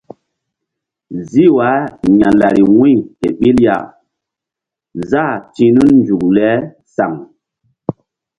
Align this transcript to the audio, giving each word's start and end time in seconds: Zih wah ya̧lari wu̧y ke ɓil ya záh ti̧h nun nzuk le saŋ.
Zih 1.29 1.51
wah 1.57 1.79
ya̧lari 2.19 2.63
wu̧y 2.75 2.93
ke 3.19 3.27
ɓil 3.39 3.57
ya 3.65 3.75
záh 5.09 5.33
ti̧h 5.53 5.71
nun 5.75 5.91
nzuk 5.99 6.23
le 6.35 6.49
saŋ. 6.95 7.13